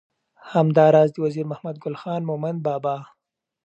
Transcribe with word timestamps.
همدا 0.53 0.85
راز 0.95 1.09
د 1.13 1.17
وزیر 1.25 1.45
محمد 1.51 1.75
ګل 1.83 1.95
خان 2.01 2.21
مومند 2.29 2.59
بابا 2.67 2.97